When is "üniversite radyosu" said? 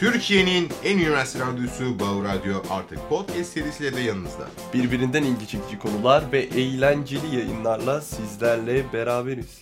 0.98-1.98